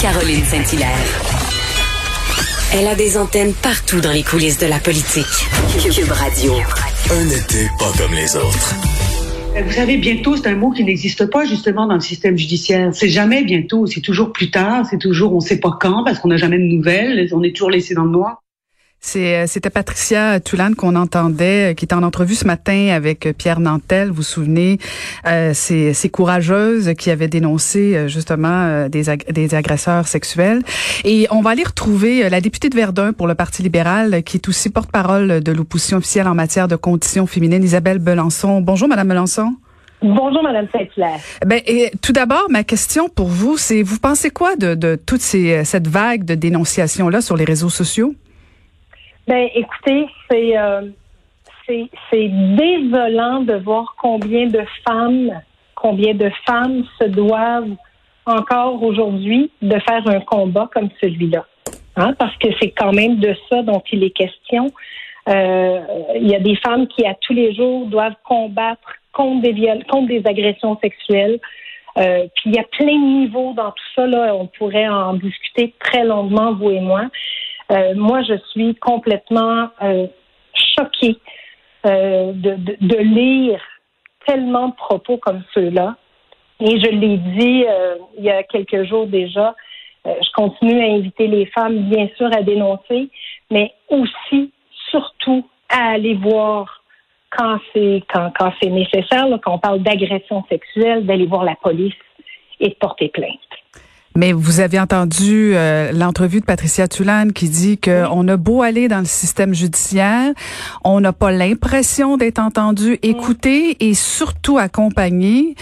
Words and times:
Caroline 0.00 0.44
Saint-Hilaire. 0.44 0.88
Elle 2.74 2.86
a 2.86 2.94
des 2.94 3.18
antennes 3.18 3.52
partout 3.54 4.00
dans 4.00 4.12
les 4.12 4.22
coulisses 4.22 4.58
de 4.58 4.66
la 4.66 4.78
politique. 4.78 5.26
Cube 5.80 6.12
Radio. 6.12 6.52
Un 7.10 7.28
été 7.28 7.68
pas 7.78 7.90
comme 7.98 8.14
les 8.14 8.36
autres. 8.36 8.74
Vous 9.64 9.72
savez, 9.72 9.96
bientôt, 9.96 10.36
c'est 10.36 10.46
un 10.46 10.54
mot 10.54 10.70
qui 10.70 10.84
n'existe 10.84 11.26
pas 11.26 11.44
justement 11.44 11.86
dans 11.86 11.94
le 11.94 12.00
système 12.00 12.38
judiciaire. 12.38 12.90
C'est 12.92 13.08
jamais 13.08 13.42
bientôt, 13.42 13.86
c'est 13.86 14.00
toujours 14.00 14.32
plus 14.32 14.50
tard, 14.50 14.86
c'est 14.88 14.98
toujours 14.98 15.34
on 15.34 15.40
sait 15.40 15.58
pas 15.58 15.76
quand 15.80 16.04
parce 16.04 16.20
qu'on 16.20 16.28
n'a 16.28 16.36
jamais 16.36 16.58
de 16.58 16.64
nouvelles, 16.64 17.28
on 17.32 17.42
est 17.42 17.50
toujours 17.50 17.70
laissé 17.70 17.94
dans 17.94 18.04
le 18.04 18.10
noir. 18.10 18.41
Euh, 19.16 19.44
c'était 19.46 19.70
Patricia 19.70 20.40
Toulane 20.40 20.74
qu'on 20.74 20.94
entendait, 20.94 21.72
euh, 21.72 21.74
qui 21.74 21.84
est 21.84 21.92
en 21.92 22.02
entrevue 22.02 22.34
ce 22.34 22.46
matin 22.46 22.88
avec 22.94 23.26
euh, 23.26 23.32
Pierre 23.32 23.60
Nantel. 23.60 24.08
Vous 24.08 24.16
vous 24.16 24.22
souvenez, 24.22 24.78
euh, 25.26 25.50
ces, 25.54 25.92
ces, 25.92 26.08
courageuses 26.08 26.94
qui 26.94 27.10
avaient 27.10 27.28
dénoncé 27.28 28.08
justement 28.08 28.88
des, 28.88 29.04
des, 29.30 29.54
agresseurs 29.54 30.06
sexuels. 30.06 30.62
Et 31.04 31.26
on 31.30 31.40
va 31.40 31.50
aller 31.50 31.64
retrouver 31.64 32.28
la 32.28 32.40
députée 32.40 32.68
de 32.68 32.76
Verdun 32.76 33.12
pour 33.12 33.26
le 33.26 33.34
Parti 33.34 33.62
libéral, 33.62 34.22
qui 34.22 34.36
est 34.36 34.48
aussi 34.48 34.70
porte-parole 34.70 35.40
de 35.40 35.52
l'opposition 35.52 35.98
officielle 35.98 36.28
en 36.28 36.34
matière 36.34 36.68
de 36.68 36.76
conditions 36.76 37.26
féminines, 37.26 37.64
Isabelle 37.64 37.98
Belançon. 37.98 38.60
Bonjour, 38.60 38.88
Madame 38.88 39.08
Belançon. 39.08 39.54
Bonjour, 40.02 40.42
Madame 40.42 40.66
Saint-Hilaire. 40.72 41.18
Ben, 41.46 41.60
et, 41.66 41.90
tout 42.02 42.12
d'abord, 42.12 42.46
ma 42.50 42.62
question 42.62 43.08
pour 43.08 43.28
vous, 43.28 43.56
c'est 43.56 43.82
vous 43.82 43.98
pensez 43.98 44.30
quoi 44.30 44.56
de, 44.56 44.74
de 44.74 44.96
toute 44.96 45.20
ces, 45.20 45.64
cette 45.64 45.88
vague 45.88 46.24
de 46.24 46.34
dénonciations-là 46.34 47.20
sur 47.20 47.36
les 47.36 47.44
réseaux 47.44 47.70
sociaux? 47.70 48.14
Ben, 49.26 49.48
écoutez, 49.54 50.06
c'est 50.30 50.58
euh, 50.58 50.82
c'est 51.66 52.28
désolant 52.28 53.40
de 53.40 53.54
voir 53.54 53.94
combien 54.00 54.46
de 54.46 54.62
femmes, 54.86 55.40
combien 55.74 56.14
de 56.14 56.30
femmes 56.46 56.84
se 57.00 57.06
doivent 57.06 57.74
encore 58.26 58.82
aujourd'hui 58.82 59.50
de 59.62 59.78
faire 59.80 60.06
un 60.06 60.20
combat 60.20 60.68
comme 60.72 60.88
celui-là. 61.00 61.44
Hein, 61.96 62.14
parce 62.18 62.36
que 62.38 62.48
c'est 62.60 62.70
quand 62.70 62.92
même 62.92 63.16
de 63.16 63.34
ça 63.50 63.62
dont 63.62 63.82
il 63.92 64.02
est 64.04 64.10
question. 64.10 64.70
Euh, 65.28 65.80
il 66.16 66.28
y 66.28 66.34
a 66.34 66.40
des 66.40 66.56
femmes 66.56 66.86
qui, 66.88 67.06
à 67.06 67.14
tous 67.14 67.32
les 67.32 67.54
jours, 67.54 67.86
doivent 67.86 68.16
combattre 68.24 68.96
contre 69.12 69.42
des, 69.42 69.52
viols, 69.52 69.84
contre 69.84 70.08
des 70.08 70.22
agressions 70.24 70.78
sexuelles. 70.82 71.38
Euh, 71.98 72.26
puis 72.34 72.44
il 72.46 72.54
y 72.54 72.58
a 72.58 72.64
plein 72.64 72.94
de 72.94 73.20
niveaux 73.20 73.52
dans 73.54 73.70
tout 73.70 73.84
ça. 73.94 74.06
Là. 74.06 74.34
On 74.34 74.46
pourrait 74.46 74.88
en 74.88 75.14
discuter 75.14 75.74
très 75.78 76.04
longuement, 76.04 76.54
vous 76.54 76.70
et 76.70 76.80
moi. 76.80 77.02
Euh, 77.70 77.94
moi, 77.94 78.22
je 78.22 78.34
suis 78.50 78.74
complètement 78.76 79.68
euh, 79.82 80.06
choquée 80.54 81.18
euh, 81.86 82.32
de, 82.32 82.54
de, 82.54 82.76
de, 82.80 82.96
lire 82.96 83.60
tellement 84.26 84.68
de 84.68 84.74
propos 84.74 85.16
comme 85.16 85.42
ceux-là. 85.54 85.96
Et 86.60 86.78
je 86.78 86.90
l'ai 86.90 87.16
dit 87.16 87.64
il 88.18 88.24
y 88.24 88.30
a 88.30 88.44
quelques 88.44 88.84
jours 88.84 89.08
déjà, 89.08 89.56
je 90.04 90.32
continue 90.32 90.80
à 90.80 90.92
inviter 90.92 91.26
les 91.26 91.46
femmes, 91.46 91.88
bien 91.88 92.08
sûr, 92.16 92.28
à 92.32 92.42
dénoncer, 92.42 93.10
mais 93.50 93.72
aussi, 93.88 94.52
surtout, 94.90 95.44
à 95.68 95.94
aller 95.94 96.14
voir 96.14 96.84
quand 97.30 97.58
c'est 97.72 98.04
quand, 98.12 98.30
quand 98.38 98.52
c'est 98.62 98.70
nécessaire, 98.70 99.26
quand 99.42 99.54
on 99.54 99.58
parle 99.58 99.80
d'agression 99.80 100.44
sexuelle, 100.48 101.04
d'aller 101.04 101.26
voir 101.26 101.42
la 101.42 101.56
police 101.56 101.94
et 102.60 102.68
de 102.68 102.74
porter 102.74 103.08
plainte. 103.08 103.51
Mais 104.16 104.32
vous 104.32 104.60
avez 104.60 104.78
entendu 104.78 105.52
euh, 105.54 105.92
l'entrevue 105.92 106.40
de 106.40 106.44
Patricia 106.44 106.88
Tulane 106.88 107.32
qui 107.32 107.48
dit 107.48 107.78
qu'on 107.78 108.28
a 108.28 108.36
beau 108.36 108.62
aller 108.62 108.88
dans 108.88 108.98
le 108.98 109.06
système 109.06 109.54
judiciaire, 109.54 110.32
on 110.84 111.00
n'a 111.00 111.12
pas 111.12 111.32
l'impression 111.32 112.16
d'être 112.16 112.38
entendu, 112.38 112.98
écouté 113.02 113.76
et 113.80 113.94
surtout 113.94 114.58
accompagné. 114.58 115.54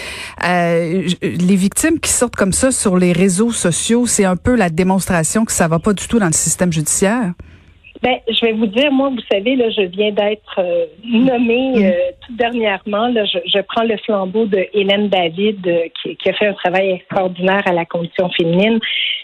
Euh, 0.44 1.08
les 1.22 1.56
victimes 1.56 2.00
qui 2.00 2.10
sortent 2.10 2.36
comme 2.36 2.52
ça 2.52 2.72
sur 2.72 2.96
les 2.96 3.12
réseaux 3.12 3.52
sociaux, 3.52 4.06
c'est 4.06 4.24
un 4.24 4.36
peu 4.36 4.56
la 4.56 4.70
démonstration 4.70 5.44
que 5.44 5.52
ça 5.52 5.68
va 5.68 5.78
pas 5.78 5.92
du 5.92 6.06
tout 6.08 6.18
dans 6.18 6.26
le 6.26 6.32
système 6.32 6.72
judiciaire. 6.72 7.32
Ben, 8.02 8.16
je 8.28 8.46
vais 8.46 8.52
vous 8.52 8.66
dire, 8.66 8.90
moi, 8.90 9.10
vous 9.10 9.20
savez, 9.30 9.56
là, 9.56 9.68
je 9.68 9.82
viens 9.82 10.10
d'être 10.10 10.58
euh, 10.58 10.86
nommée 11.04 11.72
mm. 11.76 11.84
euh, 11.84 11.92
tout 12.26 12.32
dernièrement. 12.34 13.08
Là, 13.08 13.26
je, 13.26 13.38
je, 13.44 13.60
prends 13.60 13.84
le 13.84 13.98
flambeau 13.98 14.46
de 14.46 14.66
Hélène 14.72 15.08
David, 15.08 15.66
euh, 15.66 15.82
qui, 16.00 16.16
qui, 16.16 16.30
a 16.30 16.32
fait 16.32 16.46
un 16.46 16.54
travail 16.54 16.92
extraordinaire 16.92 17.62
à 17.66 17.72
la 17.72 17.84
condition 17.84 18.30
féminine, 18.30 18.80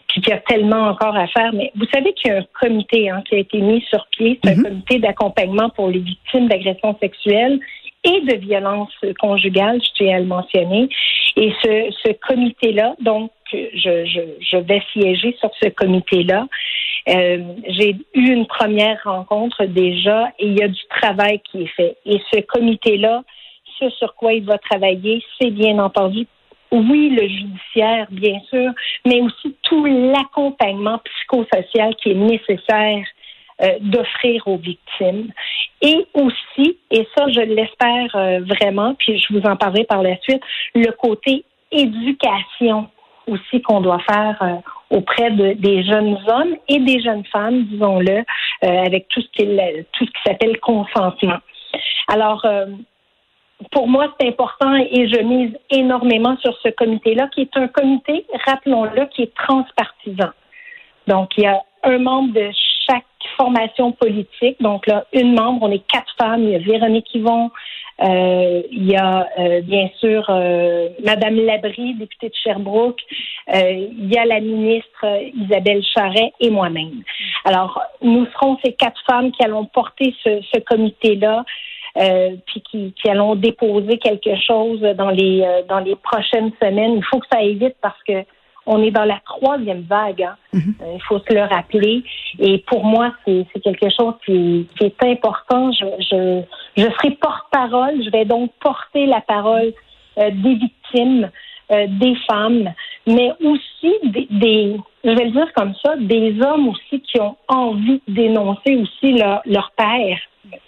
puis 0.08 0.20
qui 0.20 0.30
a 0.30 0.38
tellement 0.40 0.88
encore 0.88 1.16
à 1.16 1.26
faire. 1.28 1.54
Mais 1.54 1.72
vous 1.74 1.86
savez 1.92 2.12
qu'il 2.12 2.30
y 2.30 2.34
a 2.34 2.38
un 2.38 2.44
comité 2.60 3.08
hein, 3.08 3.22
qui 3.26 3.36
a 3.36 3.38
été 3.38 3.60
mis 3.62 3.80
sur 3.88 4.06
pied, 4.10 4.38
c'est 4.44 4.50
un 4.50 4.54
mm-hmm. 4.56 4.62
comité 4.62 4.98
d'accompagnement 4.98 5.70
pour 5.70 5.88
les 5.88 6.00
victimes 6.00 6.48
d'agressions 6.48 6.96
sexuelles 7.00 7.58
et 8.04 8.20
de 8.20 8.36
violences 8.36 8.92
conjugales, 9.18 9.80
je 9.82 9.90
tiens 9.96 10.16
à 10.16 10.20
le 10.20 10.26
mentionner. 10.26 10.88
Et 11.36 11.52
ce, 11.62 11.92
ce 12.04 12.12
comité-là, 12.28 12.94
donc, 13.00 13.30
je, 13.52 14.26
je, 14.40 14.56
vais 14.56 14.82
siéger 14.92 15.36
sur 15.38 15.50
ce 15.62 15.68
comité-là. 15.68 16.46
Euh, 17.08 17.38
j'ai 17.68 17.96
eu 18.14 18.32
une 18.32 18.46
première 18.46 19.00
rencontre 19.04 19.64
déjà 19.64 20.28
et 20.38 20.46
il 20.46 20.58
y 20.58 20.62
a 20.62 20.68
du 20.68 20.82
travail 20.90 21.40
qui 21.40 21.62
est 21.62 21.72
fait. 21.76 21.96
Et 22.04 22.20
ce 22.32 22.40
comité-là, 22.40 23.22
ce 23.78 23.90
sur 23.90 24.14
quoi 24.14 24.32
il 24.32 24.44
va 24.44 24.58
travailler, 24.58 25.22
c'est 25.38 25.50
bien 25.50 25.78
entendu 25.78 26.26
oui, 26.72 27.10
le 27.10 27.28
judiciaire, 27.28 28.06
bien 28.10 28.40
sûr, 28.50 28.72
mais 29.04 29.20
aussi 29.20 29.54
tout 29.62 29.84
l'accompagnement 29.84 30.98
psychosocial 30.98 31.94
qui 31.96 32.10
est 32.10 32.14
nécessaire 32.14 33.04
euh, 33.62 33.78
d'offrir 33.80 34.46
aux 34.48 34.58
victimes. 34.58 35.30
Et 35.80 36.06
aussi, 36.14 36.78
et 36.90 37.06
ça, 37.16 37.28
je 37.28 37.40
l'espère 37.40 38.14
euh, 38.16 38.40
vraiment, 38.40 38.94
puis 38.94 39.18
je 39.18 39.32
vous 39.32 39.46
en 39.46 39.56
parlerai 39.56 39.84
par 39.84 40.02
la 40.02 40.16
suite, 40.18 40.42
le 40.74 40.90
côté 40.92 41.44
éducation 41.70 42.88
aussi 43.26 43.62
qu'on 43.62 43.80
doit 43.80 44.00
faire 44.00 44.36
euh, 44.42 44.96
auprès 44.96 45.30
de, 45.30 45.52
des 45.54 45.82
jeunes 45.82 46.18
hommes 46.28 46.56
et 46.68 46.78
des 46.78 47.00
jeunes 47.00 47.24
femmes, 47.26 47.64
disons-le, 47.64 48.18
euh, 48.18 48.84
avec 48.86 49.08
tout 49.08 49.20
ce 49.20 49.28
qui 49.28 49.46
tout 49.92 50.04
ce 50.04 50.10
qui 50.10 50.22
s'appelle 50.24 50.58
consentement. 50.60 51.38
Alors, 52.08 52.44
euh, 52.44 52.66
pour 53.72 53.88
moi, 53.88 54.14
c'est 54.18 54.28
important 54.28 54.74
et 54.74 55.08
je 55.08 55.20
mise 55.22 55.56
énormément 55.70 56.36
sur 56.38 56.56
ce 56.62 56.68
comité-là, 56.68 57.28
qui 57.34 57.42
est 57.42 57.56
un 57.56 57.68
comité, 57.68 58.26
rappelons-le, 58.46 59.06
qui 59.06 59.22
est 59.22 59.34
transpartisan. 59.34 60.30
Donc, 61.06 61.30
il 61.38 61.44
y 61.44 61.46
a 61.46 61.60
un 61.84 61.98
membre 61.98 62.34
de 62.34 62.50
chaque 62.88 63.04
formation 63.36 63.92
politique. 63.92 64.60
Donc 64.60 64.86
là, 64.86 65.04
une 65.12 65.34
membre, 65.34 65.66
on 65.66 65.70
est 65.70 65.86
quatre 65.86 66.12
femmes. 66.18 66.44
Il 66.44 66.50
y 66.50 66.54
a 66.54 66.58
Véronique 66.58 67.14
Yvon, 67.14 67.50
euh, 68.02 68.62
il 68.70 68.90
y 68.90 68.96
a 68.96 69.26
euh, 69.38 69.62
bien 69.62 69.88
sûr 69.98 70.26
euh, 70.28 70.88
Madame 71.02 71.36
Labrie, 71.36 71.94
députée 71.94 72.28
de 72.28 72.34
Sherbrooke. 72.34 73.00
il 73.52 74.12
y 74.12 74.18
a 74.18 74.26
la 74.26 74.40
ministre 74.40 75.06
Isabelle 75.34 75.82
Charret 75.94 76.32
et 76.40 76.50
moi-même. 76.50 77.02
Alors, 77.44 77.80
nous 78.02 78.26
serons 78.26 78.58
ces 78.64 78.72
quatre 78.74 79.00
femmes 79.08 79.32
qui 79.32 79.42
allons 79.44 79.64
porter 79.64 80.14
ce, 80.22 80.42
ce 80.52 80.60
comité-là. 80.60 81.44
puis 82.46 82.62
qui, 82.70 82.92
qui, 82.92 83.08
allons 83.08 83.34
déposer 83.34 83.96
quelque 83.98 84.36
chose 84.46 84.80
dans 84.80 85.10
les 85.10 85.62
dans 85.68 85.80
les 85.80 85.96
prochaines 85.96 86.52
semaines. 86.62 86.96
Il 86.96 87.04
faut 87.04 87.18
que 87.20 87.26
ça 87.32 87.38
aille 87.38 87.54
vite 87.54 87.76
parce 87.80 88.02
que 88.06 88.24
on 88.66 88.82
est 88.82 88.90
dans 88.90 89.04
la 89.04 89.20
troisième 89.24 89.82
vague. 89.82 90.22
Hein. 90.22 90.36
Mhm. 90.52 90.74
Euh, 90.82 90.92
il 90.94 91.02
faut 91.02 91.18
se 91.20 91.32
le 91.32 91.42
rappeler. 91.42 92.02
Et 92.38 92.58
pour 92.66 92.84
moi, 92.84 93.12
c'est 93.24 93.46
quelque 93.62 93.88
chose 93.88 94.14
qui, 94.24 94.66
est 94.80 95.02
important. 95.04 95.70
Je, 95.72 95.86
je, 96.00 96.42
je 96.76 96.90
serai 96.90 97.12
porte-parole. 97.12 98.02
Je 98.04 98.10
vais 98.10 98.24
donc 98.24 98.50
porter 98.60 99.06
la 99.06 99.20
parole 99.20 99.72
euh, 100.18 100.30
des 100.30 100.54
victimes, 100.54 101.30
euh, 101.72 101.86
des 101.88 102.14
femmes, 102.28 102.72
mais 103.06 103.32
aussi 103.40 103.92
des, 104.04 104.26
des, 104.30 104.76
je 105.06 105.10
vais 105.12 105.24
le 105.26 105.30
dire 105.30 105.52
comme 105.54 105.72
ça, 105.84 105.94
des 105.96 106.36
hommes 106.42 106.68
aussi 106.68 107.00
qui 107.00 107.20
ont 107.20 107.36
envie 107.48 108.02
dénoncer 108.08 108.76
aussi 108.76 109.12
leur, 109.12 109.40
leur 109.46 109.70
père. 109.76 110.18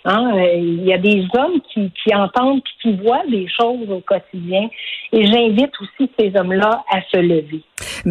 Hein? 0.04 0.32
Il 0.56 0.84
y 0.84 0.92
a 0.92 0.98
des 0.98 1.26
hommes 1.34 1.60
qui, 1.72 1.92
qui 2.02 2.14
entendent 2.14 2.58
et 2.58 2.82
qui 2.82 2.96
voient 2.96 3.26
des 3.28 3.46
choses 3.48 3.88
au 3.90 4.00
quotidien. 4.00 4.68
Et 5.12 5.26
j'invite 5.26 5.70
aussi 5.80 6.10
ces 6.18 6.32
hommes-là 6.38 6.84
à 6.90 7.00
se 7.12 7.18
lever. 7.18 7.62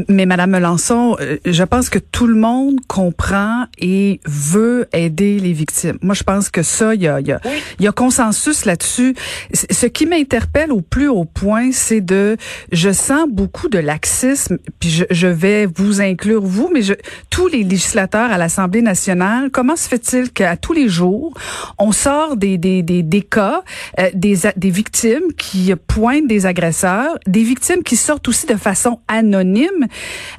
Mais 0.09 0.25
Madame 0.25 0.51
Melançon, 0.51 1.17
euh, 1.19 1.37
je 1.45 1.63
pense 1.63 1.89
que 1.89 1.99
tout 1.99 2.27
le 2.27 2.35
monde 2.35 2.79
comprend 2.87 3.65
et 3.79 4.19
veut 4.25 4.87
aider 4.93 5.39
les 5.39 5.53
victimes. 5.53 5.97
Moi, 6.01 6.15
je 6.15 6.23
pense 6.23 6.49
que 6.49 6.63
ça, 6.63 6.95
il 6.95 7.01
y 7.01 7.07
a, 7.07 7.19
y, 7.19 7.31
a, 7.31 7.39
y 7.79 7.87
a 7.87 7.91
consensus 7.91 8.65
là-dessus. 8.65 9.15
Ce 9.53 9.85
qui 9.85 10.05
m'interpelle 10.05 10.71
au 10.71 10.81
plus 10.81 11.07
haut 11.07 11.25
point, 11.25 11.71
c'est 11.71 12.01
de, 12.01 12.37
je 12.71 12.91
sens 12.91 13.27
beaucoup 13.29 13.69
de 13.69 13.79
laxisme, 13.79 14.57
puis 14.79 14.89
je, 14.89 15.05
je 15.09 15.27
vais 15.27 15.65
vous 15.65 16.01
inclure 16.01 16.16
vous, 16.25 16.69
mais 16.73 16.81
je, 16.81 16.93
tous 17.29 17.47
les 17.47 17.63
législateurs 17.63 18.31
à 18.31 18.37
l'Assemblée 18.37 18.81
nationale, 18.81 19.49
comment 19.51 19.75
se 19.75 19.87
fait-il 19.87 20.31
qu'à 20.31 20.57
tous 20.57 20.73
les 20.73 20.89
jours, 20.89 21.33
on 21.77 21.91
sort 21.91 22.37
des, 22.37 22.57
des, 22.57 22.83
des, 22.83 23.03
des 23.03 23.21
cas, 23.21 23.63
euh, 23.99 24.09
des, 24.13 24.37
des 24.55 24.69
victimes 24.69 25.33
qui 25.37 25.73
pointent 25.87 26.27
des 26.27 26.45
agresseurs, 26.45 27.17
des 27.25 27.43
victimes 27.43 27.83
qui 27.83 27.95
sortent 27.95 28.27
aussi 28.27 28.45
de 28.45 28.55
façon 28.55 28.99
anonyme? 29.07 29.87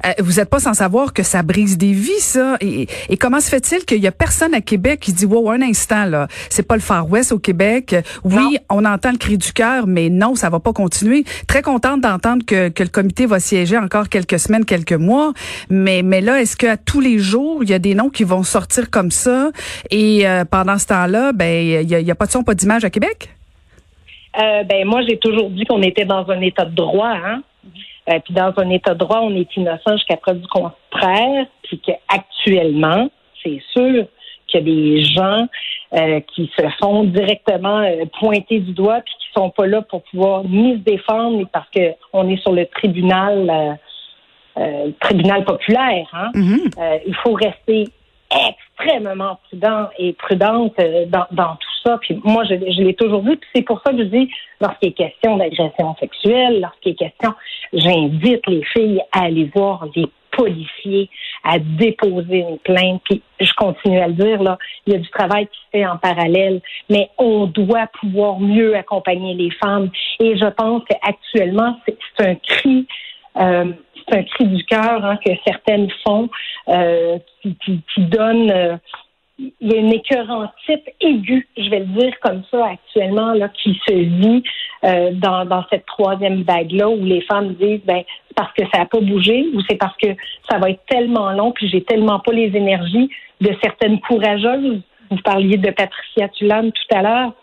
Euh, 0.05 0.11
vous 0.19 0.33
n'êtes 0.33 0.49
pas 0.49 0.59
sans 0.59 0.73
savoir 0.73 1.13
que 1.13 1.23
ça 1.23 1.43
brise 1.43 1.77
des 1.77 1.93
vies, 1.93 2.19
ça. 2.19 2.57
Et, 2.61 2.87
et 3.09 3.17
comment 3.17 3.39
se 3.39 3.49
fait-il 3.49 3.85
qu'il 3.85 4.01
y 4.01 4.07
a 4.07 4.11
personne 4.11 4.53
à 4.53 4.61
Québec 4.61 4.99
qui 4.99 5.13
dit, 5.13 5.25
wow, 5.25 5.51
un 5.51 5.61
instant, 5.61 6.05
là, 6.05 6.27
c'est 6.49 6.63
pas 6.63 6.75
le 6.75 6.81
Far 6.81 7.09
West 7.09 7.31
au 7.31 7.39
Québec. 7.39 7.95
Oui, 8.23 8.57
on 8.69 8.85
entend 8.85 9.11
le 9.11 9.17
cri 9.17 9.37
du 9.37 9.53
cœur, 9.53 9.87
mais 9.87 10.09
non, 10.09 10.35
ça 10.35 10.49
va 10.49 10.59
pas 10.59 10.73
continuer. 10.73 11.23
Très 11.47 11.61
contente 11.61 12.01
d'entendre 12.01 12.45
que, 12.45 12.69
que 12.69 12.83
le 12.83 12.89
comité 12.89 13.25
va 13.25 13.39
siéger 13.39 13.77
encore 13.77 14.09
quelques 14.09 14.39
semaines, 14.39 14.65
quelques 14.65 14.93
mois. 14.93 15.33
Mais, 15.69 16.21
là, 16.21 16.41
est-ce 16.41 16.55
qu'à 16.55 16.77
tous 16.77 17.01
les 17.01 17.19
jours, 17.19 17.63
il 17.63 17.69
y 17.69 17.73
a 17.73 17.79
des 17.79 17.95
noms 17.95 18.09
qui 18.09 18.23
vont 18.23 18.43
sortir 18.43 18.89
comme 18.89 19.11
ça? 19.11 19.51
Et 19.91 20.27
euh, 20.27 20.45
pendant 20.45 20.77
ce 20.77 20.87
temps-là, 20.87 21.31
ben, 21.33 21.81
il 21.81 21.89
y 21.89 22.09
a, 22.09 22.11
a 22.11 22.15
pas 22.15 22.25
de 22.25 22.31
son, 22.31 22.43
pas 22.43 22.55
d'image 22.55 22.85
à 22.85 22.89
Québec? 22.89 23.29
Euh, 24.39 24.63
ben 24.63 24.85
moi, 24.85 25.01
j'ai 25.07 25.17
toujours 25.17 25.49
dit 25.49 25.65
qu'on 25.65 25.81
était 25.81 26.05
dans 26.05 26.29
un 26.29 26.41
état 26.41 26.65
de 26.65 26.75
droit, 26.75 27.09
hein. 27.09 27.41
Euh, 28.09 28.19
puis 28.23 28.33
dans 28.33 28.53
un 28.57 28.69
état 28.69 28.93
de 28.93 28.99
droit, 28.99 29.19
on 29.21 29.35
est 29.35 29.55
innocent 29.55 29.97
jusqu'à 29.97 30.17
preuve 30.17 30.39
du 30.39 30.47
contraire, 30.47 31.45
puis 31.63 31.79
qu'actuellement, 31.79 33.09
c'est 33.43 33.61
sûr 33.75 34.05
qu'il 34.47 34.59
y 34.59 34.63
a 34.63 34.65
des 34.65 35.03
gens 35.03 35.47
qui 36.35 36.51
se 36.55 36.63
font 36.79 37.03
directement 37.03 37.83
pointer 38.19 38.59
du 38.59 38.73
doigt 38.73 39.01
puis 39.01 39.13
qui 39.19 39.27
sont 39.35 39.49
pas 39.49 39.65
là 39.65 39.81
pour 39.81 40.03
pouvoir 40.03 40.43
ni 40.43 40.73
se 40.73 40.77
défendre 40.79 41.37
ni 41.37 41.45
parce 41.45 41.67
que 41.69 41.93
on 42.13 42.29
est 42.29 42.41
sur 42.41 42.51
le 42.51 42.67
tribunal 42.67 43.79
euh, 44.59 44.91
tribunal 44.99 45.45
populaire. 45.45 46.07
Hein? 46.13 46.31
Mm-hmm. 46.35 46.99
il 47.07 47.15
faut 47.15 47.33
rester 47.33 47.85
extrêmement 48.31 49.39
prudent 49.47 49.89
et 49.97 50.13
prudente 50.13 50.75
dans, 51.07 51.25
dans 51.31 51.55
tout 51.55 51.69
ça. 51.83 51.97
Puis 51.99 52.19
moi, 52.23 52.43
je, 52.43 52.55
je 52.55 52.81
l'ai 52.83 52.93
toujours 52.93 53.23
dit. 53.23 53.35
Puis 53.35 53.49
c'est 53.55 53.61
pour 53.63 53.81
ça 53.85 53.91
que 53.91 53.99
je 53.99 54.03
dis, 54.03 54.29
lorsqu'il 54.61 54.89
est 54.89 54.93
question 54.93 55.37
d'agression 55.37 55.95
sexuelle, 55.99 56.61
lorsqu'il 56.61 56.91
est 56.91 56.95
question, 56.95 57.33
j'invite 57.73 58.45
les 58.47 58.63
filles 58.65 59.01
à 59.11 59.23
aller 59.23 59.49
voir 59.55 59.85
les 59.95 60.05
policiers, 60.31 61.09
à 61.43 61.59
déposer 61.59 62.45
une 62.49 62.59
plainte. 62.59 63.01
Puis 63.03 63.21
je 63.39 63.53
continue 63.53 63.99
à 63.99 64.07
le 64.07 64.13
dire, 64.13 64.41
là, 64.41 64.57
il 64.85 64.93
y 64.93 64.95
a 64.95 64.99
du 64.99 65.09
travail 65.09 65.47
qui 65.47 65.57
se 65.57 65.77
fait 65.77 65.85
en 65.85 65.97
parallèle, 65.97 66.61
mais 66.89 67.09
on 67.17 67.45
doit 67.47 67.87
pouvoir 67.99 68.39
mieux 68.39 68.75
accompagner 68.75 69.33
les 69.33 69.51
femmes. 69.51 69.89
Et 70.19 70.37
je 70.37 70.45
pense 70.45 70.83
qu'actuellement, 70.87 71.77
c'est 71.85 72.25
un 72.25 72.35
cri. 72.35 72.87
Euh, 73.37 73.71
c'est 74.09 74.17
un 74.17 74.23
cri 74.23 74.45
du 74.45 74.63
cœur 74.65 75.03
hein, 75.05 75.17
que 75.23 75.31
certaines 75.45 75.89
font, 76.05 76.29
euh, 76.69 77.17
qui, 77.41 77.81
donnent 77.97 78.51
euh, 78.51 78.77
il 79.39 79.71
y 79.71 79.73
a 79.73 79.77
une 79.77 79.93
écœurantite 79.93 80.83
aiguë, 80.99 81.47
je 81.57 81.69
vais 81.69 81.79
le 81.79 81.85
dire 81.85 82.13
comme 82.21 82.43
ça 82.51 82.65
actuellement, 82.65 83.33
là, 83.33 83.49
qui 83.49 83.79
se 83.87 83.93
vit 83.93 84.43
euh, 84.83 85.11
dans, 85.13 85.63
cette 85.69 85.85
troisième 85.85 86.43
vague-là 86.43 86.89
où 86.89 87.03
les 87.03 87.21
femmes 87.21 87.53
disent 87.53 87.81
ben 87.85 88.03
c'est 88.27 88.35
parce 88.35 88.53
que 88.53 88.63
ça 88.71 88.79
n'a 88.79 88.85
pas 88.85 88.99
bougé 88.99 89.47
ou 89.53 89.61
c'est 89.69 89.77
parce 89.77 89.95
que 89.97 90.09
ça 90.49 90.57
va 90.57 90.69
être 90.69 90.83
tellement 90.89 91.31
long 91.31 91.51
puis 91.51 91.69
j'ai 91.69 91.83
tellement 91.83 92.19
pas 92.19 92.33
les 92.33 92.55
énergies 92.55 93.09
de 93.41 93.55
certaines 93.61 93.99
courageuses. 94.01 94.81
Vous 95.09 95.21
parliez 95.23 95.57
de 95.57 95.71
Patricia 95.71 96.27
Tulane 96.29 96.71
tout 96.71 96.95
à 96.95 97.01
l'heure, 97.01 97.33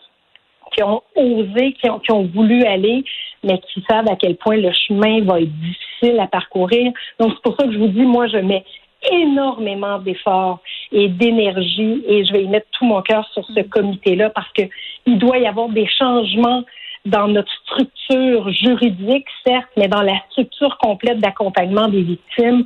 qui 0.72 0.82
ont 0.82 1.02
osé, 1.14 1.74
qui 1.80 2.12
ont 2.12 2.30
voulu 2.34 2.62
aller, 2.64 3.04
mais 3.46 3.60
qui 3.72 3.82
savent 3.88 4.08
à 4.08 4.16
quel 4.16 4.36
point 4.36 4.56
le 4.56 4.72
chemin 4.72 5.22
va 5.22 5.40
être 5.40 5.52
difficile 5.60 6.20
à 6.20 6.26
parcourir. 6.26 6.92
Donc 7.18 7.32
c'est 7.34 7.42
pour 7.42 7.56
ça 7.58 7.66
que 7.66 7.72
je 7.72 7.78
vous 7.78 7.88
dis, 7.88 8.02
moi 8.02 8.26
je 8.26 8.38
mets 8.38 8.64
énormément 9.10 9.98
d'efforts 9.98 10.60
et 10.92 11.08
d'énergie 11.08 12.02
et 12.06 12.24
je 12.24 12.32
vais 12.32 12.44
y 12.44 12.48
mettre 12.48 12.66
tout 12.72 12.84
mon 12.84 13.02
cœur 13.02 13.26
sur 13.32 13.44
ce 13.46 13.60
comité-là 13.60 14.30
parce 14.30 14.50
que 14.52 14.62
il 15.06 15.18
doit 15.18 15.38
y 15.38 15.46
avoir 15.46 15.68
des 15.68 15.86
changements 15.86 16.64
dans 17.04 17.28
notre 17.28 17.52
structure 17.62 18.50
juridique, 18.50 19.26
certes, 19.46 19.68
mais 19.76 19.86
dans 19.86 20.02
la 20.02 20.14
structure 20.30 20.76
complète 20.78 21.18
d'accompagnement 21.18 21.88
des 21.88 22.02
victimes 22.02 22.64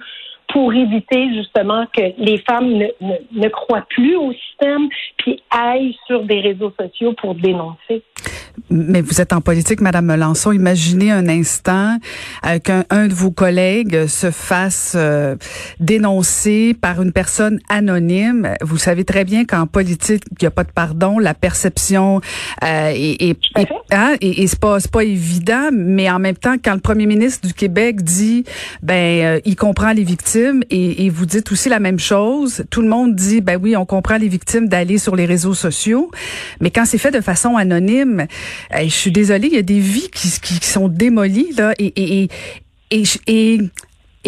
pour 0.48 0.72
éviter 0.72 1.32
justement 1.34 1.84
que 1.94 2.02
les 2.18 2.38
femmes 2.38 2.72
ne, 2.72 2.86
ne, 3.00 3.14
ne 3.32 3.48
croient 3.48 3.86
plus 3.88 4.16
au 4.16 4.32
système 4.32 4.88
puis 5.18 5.42
aillent 5.50 5.96
sur 6.06 6.22
des 6.22 6.40
réseaux 6.40 6.72
sociaux 6.78 7.12
pour 7.12 7.34
dénoncer. 7.34 8.02
Mais 8.70 9.00
vous 9.00 9.20
êtes 9.20 9.32
en 9.32 9.40
politique, 9.40 9.80
Madame 9.80 10.06
Melançon. 10.06 10.52
Imaginez 10.52 11.10
un 11.10 11.28
instant 11.28 11.98
euh, 12.46 12.58
qu'un 12.58 12.84
un 12.90 13.06
de 13.06 13.14
vos 13.14 13.30
collègues 13.30 14.06
se 14.06 14.30
fasse 14.30 14.94
euh, 14.96 15.36
dénoncer 15.78 16.74
par 16.80 17.00
une 17.00 17.12
personne 17.12 17.60
anonyme. 17.68 18.54
Vous 18.60 18.78
savez 18.78 19.04
très 19.04 19.24
bien 19.24 19.44
qu'en 19.44 19.66
politique, 19.66 20.24
il 20.32 20.36
n'y 20.42 20.46
a 20.46 20.50
pas 20.50 20.64
de 20.64 20.72
pardon. 20.72 21.18
La 21.18 21.34
perception 21.34 22.20
euh, 22.64 22.92
est, 22.94 23.22
est, 23.22 23.38
est, 23.56 23.68
hein, 23.92 24.14
et, 24.20 24.42
et 24.42 24.46
c'est 24.46 24.58
pas 24.58 24.80
c'est 24.80 24.90
pas 24.90 25.04
évident. 25.04 25.70
Mais 25.72 26.10
en 26.10 26.18
même 26.18 26.36
temps, 26.36 26.56
quand 26.62 26.74
le 26.74 26.80
Premier 26.80 27.06
ministre 27.06 27.46
du 27.46 27.54
Québec 27.54 28.02
dit, 28.02 28.44
ben, 28.82 28.94
euh, 28.94 29.40
il 29.44 29.56
comprend 29.56 29.92
les 29.92 30.04
victimes, 30.04 30.62
et, 30.70 31.06
et 31.06 31.10
vous 31.10 31.26
dites 31.26 31.50
aussi 31.52 31.68
la 31.68 31.80
même 31.80 31.98
chose. 31.98 32.64
Tout 32.70 32.82
le 32.82 32.88
monde 32.88 33.14
dit, 33.14 33.40
ben 33.40 33.58
oui, 33.62 33.76
on 33.76 33.86
comprend 33.86 34.16
les 34.16 34.28
victimes 34.28 34.68
d'aller 34.68 34.98
sur 34.98 35.16
les 35.16 35.26
réseaux 35.26 35.54
sociaux. 35.54 36.10
Mais 36.60 36.70
quand 36.70 36.84
c'est 36.84 36.98
fait 36.98 37.10
de 37.10 37.20
façon 37.20 37.56
anonyme, 37.56 38.26
je 38.72 38.88
suis 38.88 39.12
désolée, 39.12 39.48
il 39.48 39.54
y 39.54 39.58
a 39.58 39.62
des 39.62 39.80
vies 39.80 40.10
qui, 40.10 40.30
sont 40.66 40.88
démolies 40.88 41.52
là 41.56 41.74
et 41.78 42.28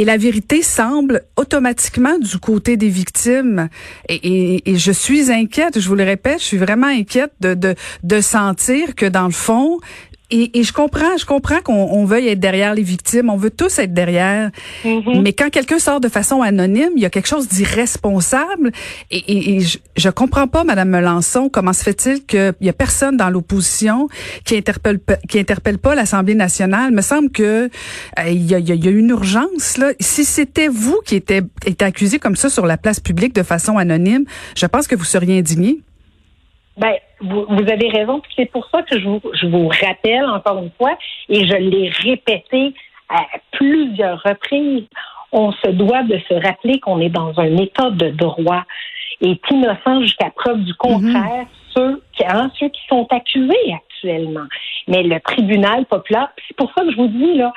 la 0.05 0.17
vérité 0.17 0.63
semble 0.63 1.23
automatiquement 1.37 2.19
du 2.19 2.39
côté 2.39 2.77
des 2.77 2.89
victimes. 2.89 3.69
Et, 4.09 4.63
je 4.67 4.93
suis 4.93 5.31
inquiète, 5.31 5.79
je 5.79 5.89
vous 5.89 5.95
le 5.95 6.05
répète, 6.05 6.41
je 6.41 6.45
suis 6.45 6.57
vraiment 6.57 6.87
inquiète 6.87 7.33
de 7.41 8.21
sentir 8.21 8.95
que 8.95 9.07
dans 9.07 9.27
le 9.27 9.33
fond, 9.33 9.79
et, 10.33 10.59
et, 10.59 10.63
je 10.63 10.73
comprends, 10.73 11.17
je 11.19 11.27
comprends 11.27 11.61
qu'on 11.61 12.05
veuille 12.07 12.29
être 12.29 12.41
derrière 12.41 12.75
les 12.75 12.83
victimes, 12.83 13.29
on 13.29 13.37
veut 13.37 13.51
tous 13.51 13.79
être 13.79 13.93
derrière. 13.93 14.51
Mm-hmm. 14.85 15.21
Mais 15.21 15.33
quand 15.35 15.51
quelqu'un 15.51 15.79
sort 15.79 16.01
de 16.01 16.09
façon 16.09 16.41
anonyme, 16.41 16.91
il 16.97 17.03
y 17.03 17.07
a 17.07 17.11
quelque 17.11 17.29
chose 17.29 17.49
d'irresponsable. 17.49 18.73
Et, 19.11 19.57
et, 19.57 19.61
je, 19.61 19.79
je 19.97 20.09
comprends 20.09 20.49
pas, 20.49 20.65
Madame 20.65 20.89
Melançon, 20.89 21.51
comment 21.51 21.75
se 21.75 21.83
fait-il 21.83 22.25
qu'il 22.25 22.55
y 22.63 22.69
a 22.69 22.73
personne 22.73 23.17
dans 23.19 23.29
l'opposition 23.29 24.09
qui 24.45 24.57
interpelle 24.57 25.01
qui 25.29 25.39
interpelle 25.39 25.79
pas 25.79 25.95
l'Assemblée 25.95 26.35
nationale? 26.35 26.89
Il 26.91 26.97
me 26.97 27.03
semble 27.03 27.31
que 27.31 27.69
euh, 28.19 28.29
il, 28.29 28.51
y 28.51 28.55
a, 28.55 28.59
il 28.59 28.85
y 28.85 28.89
a 28.89 28.91
une 28.91 29.11
urgence 29.11 29.77
là. 29.77 29.93
Si 30.01 30.25
c'était 30.25 30.69
vous 30.69 30.99
qui 31.05 31.15
était, 31.15 31.43
était 31.67 31.85
accusé 31.85 32.19
comme 32.19 32.37
ça 32.37 32.49
sur 32.49 32.65
la 32.65 32.79
place 32.79 33.01
publique 33.01 33.35
de 33.35 33.43
façon 33.43 33.77
anonyme, 33.77 34.25
je 34.57 34.67
pense 34.67 34.87
que 34.87 34.97
vous 34.97 35.05
seriez 35.05 35.39
indigné. 35.39 35.81
Ben, 36.77 36.95
vous, 37.21 37.45
vous 37.49 37.71
avez 37.71 37.89
raison. 37.89 38.23
C'est 38.37 38.51
pour 38.51 38.69
ça 38.71 38.83
que 38.83 38.99
je 38.99 39.07
vous, 39.07 39.21
je 39.35 39.47
vous 39.47 39.69
rappelle 39.69 40.25
encore 40.25 40.59
une 40.59 40.71
fois, 40.79 40.97
et 41.29 41.47
je 41.47 41.55
l'ai 41.55 41.91
répété 41.91 42.75
à 43.09 43.27
plusieurs 43.53 44.23
reprises, 44.23 44.87
on 45.33 45.53
se 45.53 45.69
doit 45.71 46.03
de 46.03 46.19
se 46.29 46.35
rappeler 46.35 46.81
qu'on 46.81 47.01
est 47.01 47.11
dans 47.11 47.39
un 47.39 47.57
état 47.59 47.91
de 47.91 48.09
droit 48.11 48.65
et 49.21 49.39
innocent 49.51 50.03
jusqu'à 50.03 50.31
preuve 50.31 50.61
du 50.61 50.75
contraire 50.75 51.47
Mm-hmm. 51.75 51.75
ceux, 51.75 52.03
qui, 52.13 52.25
hein, 52.27 52.51
ceux 52.59 52.69
qui 52.69 52.81
sont 52.89 53.07
accusés 53.11 53.75
actuellement. 53.75 54.47
Mais 54.89 55.03
le 55.03 55.21
tribunal 55.21 55.87
populaire, 55.87 56.29
c'est 56.47 56.57
pour 56.57 56.73
ça 56.75 56.83
que 56.83 56.91
je 56.91 56.97
vous 56.97 57.09
dis, 57.09 57.35
là, 57.35 57.53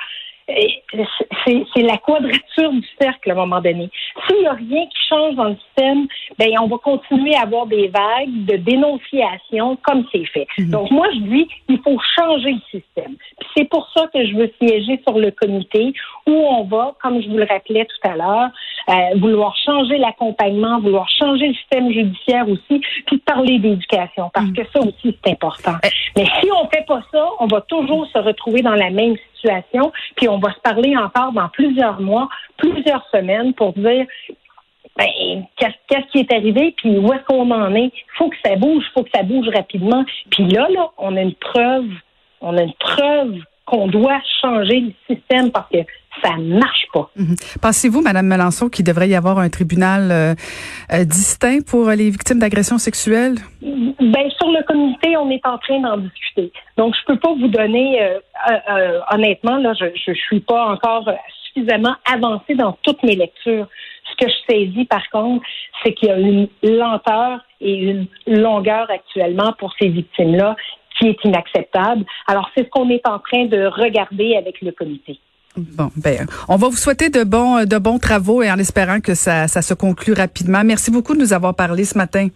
c'est 0.48 1.82
la 1.82 1.96
quadrature 1.98 2.70
du 2.70 2.86
cercle 3.00 3.30
à 3.30 3.32
un 3.32 3.36
moment 3.36 3.60
donné. 3.60 3.90
S'il 4.26 4.40
n'y 4.40 4.46
a 4.46 4.52
rien 4.52 4.86
qui 4.86 4.98
change 5.08 5.34
dans 5.34 5.48
le 5.48 5.56
système, 5.56 6.06
ben 6.38 6.50
on 6.60 6.68
va 6.68 6.78
continuer 6.78 7.34
à 7.34 7.42
avoir 7.42 7.66
des 7.66 7.88
vagues 7.88 8.44
de 8.46 8.56
dénonciation 8.56 9.76
comme 9.82 10.04
c'est 10.12 10.24
fait. 10.26 10.46
Donc 10.58 10.90
moi 10.90 11.08
je 11.12 11.18
dis 11.18 11.48
il 11.68 11.78
faut 11.82 11.98
changer 12.16 12.52
le 12.52 12.80
système. 12.80 13.16
C'est 13.56 13.68
pour 13.68 13.85
ça 13.96 14.06
que 14.12 14.26
je 14.26 14.36
veux 14.36 14.52
siéger 14.60 15.00
sur 15.06 15.18
le 15.18 15.30
comité 15.30 15.92
où 16.26 16.32
on 16.32 16.64
va, 16.64 16.94
comme 17.02 17.22
je 17.22 17.28
vous 17.28 17.36
le 17.36 17.46
rappelais 17.48 17.86
tout 17.86 18.08
à 18.08 18.16
l'heure, 18.16 18.50
euh, 18.88 19.18
vouloir 19.18 19.56
changer 19.56 19.98
l'accompagnement, 19.98 20.80
vouloir 20.80 21.08
changer 21.08 21.48
le 21.48 21.54
système 21.54 21.90
judiciaire 21.90 22.48
aussi, 22.48 22.80
puis 23.06 23.18
parler 23.18 23.58
d'éducation 23.58 24.30
parce 24.32 24.50
que 24.52 24.62
ça 24.72 24.80
aussi 24.80 25.16
c'est 25.24 25.32
important. 25.32 25.76
Mais 26.16 26.24
si 26.40 26.48
on 26.52 26.68
fait 26.68 26.84
pas 26.86 27.02
ça, 27.12 27.26
on 27.40 27.46
va 27.46 27.60
toujours 27.62 28.06
se 28.06 28.18
retrouver 28.18 28.62
dans 28.62 28.74
la 28.74 28.90
même 28.90 29.16
situation, 29.34 29.92
puis 30.16 30.28
on 30.28 30.38
va 30.38 30.52
se 30.52 30.60
parler 30.60 30.96
encore 30.96 31.32
dans 31.32 31.48
plusieurs 31.48 32.00
mois, 32.00 32.28
plusieurs 32.56 33.06
semaines 33.10 33.54
pour 33.54 33.72
dire 33.72 34.06
ben, 34.96 35.44
qu'est-ce 35.56 35.74
qu'est-ce 35.88 36.06
qui 36.10 36.18
est 36.20 36.32
arrivé, 36.32 36.74
puis 36.76 36.96
où 36.96 37.12
est-ce 37.12 37.24
qu'on 37.24 37.50
en 37.50 37.74
est? 37.74 37.92
Il 37.92 38.16
faut 38.16 38.30
que 38.30 38.36
ça 38.44 38.56
bouge, 38.56 38.84
il 38.88 38.92
faut 38.94 39.02
que 39.02 39.10
ça 39.14 39.22
bouge 39.22 39.48
rapidement. 39.48 40.04
Puis 40.30 40.44
là, 40.44 40.68
là, 40.70 40.90
on 40.96 41.16
a 41.16 41.20
une 41.20 41.34
preuve, 41.34 41.88
on 42.40 42.56
a 42.56 42.62
une 42.62 42.72
preuve 42.74 43.34
qu'on 43.66 43.88
doit 43.88 44.20
changer 44.40 44.80
le 44.80 44.92
système 45.14 45.50
parce 45.50 45.68
que 45.70 45.78
Ça 46.24 46.34
marche 46.38 46.86
pas. 46.94 47.10
Mhm. 47.16 47.36
Pensez-vous, 47.60 48.00
Madame 48.00 48.26
Melançon, 48.26 48.70
qu'il 48.70 48.86
devrait 48.86 49.08
y 49.08 49.14
avoir 49.14 49.38
un 49.38 49.50
tribunal 49.50 50.10
euh, 50.10 50.34
euh, 50.90 51.04
distinct 51.04 51.60
pour 51.68 51.90
les 51.90 52.08
victimes 52.08 52.38
d'agressions 52.38 52.78
sexuelles? 52.78 53.36
Ben 53.60 54.30
sur 54.38 54.50
le 54.50 54.64
comité, 54.66 55.14
on 55.18 55.28
est 55.30 55.44
en 55.46 55.58
train 55.58 55.80
d'en 55.80 55.98
discuter. 55.98 56.50
Donc 56.78 56.94
je 56.94 57.04
peux 57.06 57.18
pas 57.18 57.34
vous 57.34 57.48
donner 57.48 58.00
euh, 58.02 59.00
honnêtement 59.10 59.58
là, 59.58 59.74
je 59.78 59.86
je 59.94 60.12
suis 60.14 60.40
pas 60.40 60.68
encore 60.72 61.06
suffisamment 61.46 61.94
avancée 62.10 62.54
dans 62.54 62.72
toutes 62.82 63.02
mes 63.02 63.16
lectures. 63.16 63.68
Ce 64.10 64.24
que 64.24 64.30
je 64.30 64.54
saisis 64.54 64.86
par 64.86 65.06
contre, 65.10 65.44
c'est 65.82 65.92
qu'il 65.92 66.08
y 66.08 66.12
a 66.12 66.18
une 66.18 66.48
lenteur 66.62 67.40
et 67.60 67.74
une 67.74 68.06
longueur 68.26 68.90
actuellement 68.90 69.52
pour 69.58 69.74
ces 69.78 69.88
victimes-là 69.88 70.56
qui 70.98 71.08
est 71.08 71.18
inacceptable. 71.24 72.04
Alors, 72.26 72.50
c'est 72.56 72.64
ce 72.64 72.70
qu'on 72.70 72.88
est 72.90 73.06
en 73.06 73.18
train 73.18 73.46
de 73.46 73.66
regarder 73.66 74.36
avec 74.36 74.60
le 74.62 74.72
comité. 74.72 75.18
Bon, 75.56 75.90
ben, 75.96 76.26
on 76.48 76.56
va 76.56 76.68
vous 76.68 76.76
souhaiter 76.76 77.08
de 77.08 77.24
bons, 77.24 77.64
de 77.64 77.78
bons 77.78 77.98
travaux 77.98 78.42
et 78.42 78.50
en 78.50 78.58
espérant 78.58 79.00
que 79.00 79.14
ça, 79.14 79.48
ça 79.48 79.62
se 79.62 79.72
conclue 79.72 80.12
rapidement. 80.12 80.62
Merci 80.64 80.90
beaucoup 80.90 81.14
de 81.14 81.20
nous 81.20 81.32
avoir 81.32 81.54
parlé 81.54 81.84
ce 81.84 81.96
matin. 81.96 82.28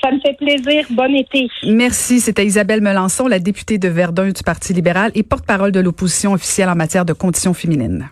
Ça 0.00 0.10
me 0.12 0.20
fait 0.20 0.36
plaisir. 0.36 0.86
Bon 0.90 1.12
été. 1.14 1.48
Merci. 1.66 2.20
C'était 2.20 2.44
Isabelle 2.44 2.80
Melançon, 2.80 3.26
la 3.26 3.38
députée 3.38 3.78
de 3.78 3.88
Verdun 3.88 4.28
du 4.28 4.42
Parti 4.42 4.72
libéral 4.72 5.10
et 5.14 5.22
porte-parole 5.22 5.72
de 5.72 5.80
l'opposition 5.80 6.32
officielle 6.32 6.68
en 6.68 6.76
matière 6.76 7.04
de 7.04 7.12
conditions 7.12 7.54
féminines. 7.54 8.08